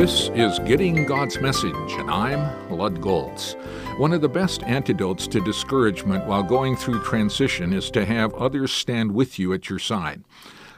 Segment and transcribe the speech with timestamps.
[0.00, 3.52] This is Getting God's Message, and I'm Lud Golz.
[3.98, 8.72] One of the best antidotes to discouragement while going through transition is to have others
[8.72, 10.24] stand with you at your side.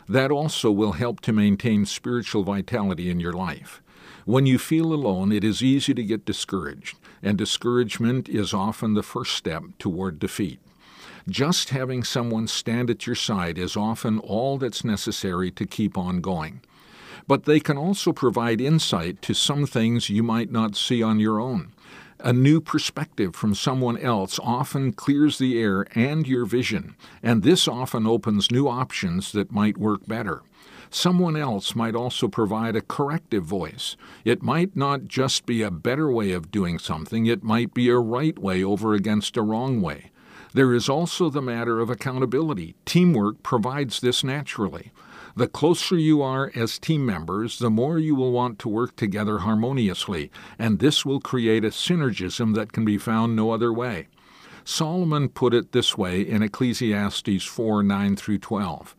[0.08, 3.80] That also will help to maintain spiritual vitality in your life.
[4.24, 9.04] When you feel alone, it is easy to get discouraged, and discouragement is often the
[9.04, 10.58] first step toward defeat.
[11.28, 16.20] Just having someone stand at your side is often all that's necessary to keep on
[16.20, 16.60] going
[17.32, 21.40] but they can also provide insight to some things you might not see on your
[21.40, 21.72] own.
[22.20, 27.66] A new perspective from someone else often clears the air and your vision, and this
[27.66, 30.42] often opens new options that might work better.
[30.90, 33.96] Someone else might also provide a corrective voice.
[34.26, 37.96] It might not just be a better way of doing something, it might be a
[37.96, 40.10] right way over against a wrong way.
[40.54, 42.74] There is also the matter of accountability.
[42.84, 44.92] Teamwork provides this naturally.
[45.34, 49.38] The closer you are as team members, the more you will want to work together
[49.38, 54.08] harmoniously, and this will create a synergism that can be found no other way.
[54.64, 58.94] Solomon put it this way in Ecclesiastes 4 9 through 12.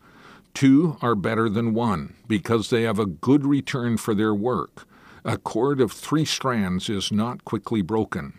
[0.54, 4.86] Two are better than one, because they have a good return for their work.
[5.24, 8.34] A cord of three strands is not quickly broken.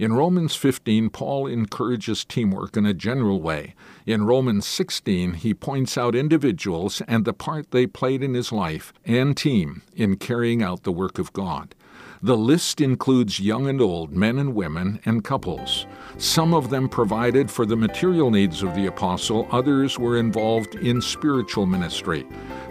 [0.00, 3.74] In Romans 15, Paul encourages teamwork in a general way.
[4.06, 8.94] In Romans 16, he points out individuals and the part they played in his life
[9.04, 11.74] and team in carrying out the work of God.
[12.22, 15.84] The list includes young and old, men and women, and couples.
[16.16, 21.02] Some of them provided for the material needs of the apostle, others were involved in
[21.02, 22.26] spiritual ministry.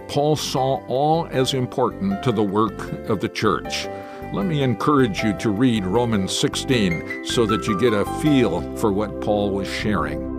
[0.08, 3.86] Paul saw all as important to the work of the church
[4.32, 8.92] let me encourage you to read Romans 16 so that you get a feel for
[8.92, 10.29] what Paul was sharing.